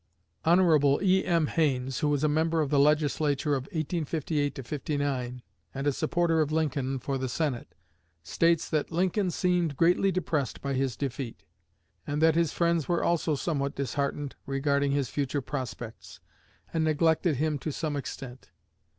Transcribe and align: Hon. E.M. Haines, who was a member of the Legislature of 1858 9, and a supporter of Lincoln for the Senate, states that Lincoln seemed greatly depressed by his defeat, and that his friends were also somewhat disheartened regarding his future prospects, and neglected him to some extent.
Hon. 0.45 0.97
E.M. 1.03 1.45
Haines, 1.45 1.99
who 1.99 2.09
was 2.09 2.23
a 2.23 2.27
member 2.27 2.59
of 2.59 2.71
the 2.71 2.79
Legislature 2.79 3.53
of 3.53 3.65
1858 3.65 4.97
9, 4.99 5.43
and 5.75 5.85
a 5.85 5.93
supporter 5.93 6.41
of 6.41 6.51
Lincoln 6.51 6.97
for 6.97 7.19
the 7.19 7.29
Senate, 7.29 7.75
states 8.23 8.67
that 8.67 8.89
Lincoln 8.91 9.29
seemed 9.29 9.77
greatly 9.77 10.11
depressed 10.11 10.59
by 10.59 10.73
his 10.73 10.97
defeat, 10.97 11.43
and 12.07 12.19
that 12.19 12.33
his 12.33 12.51
friends 12.51 12.87
were 12.87 13.03
also 13.03 13.35
somewhat 13.35 13.75
disheartened 13.75 14.35
regarding 14.47 14.91
his 14.91 15.09
future 15.09 15.39
prospects, 15.39 16.19
and 16.73 16.83
neglected 16.83 17.35
him 17.35 17.59
to 17.59 17.71
some 17.71 17.95
extent. 17.95 18.49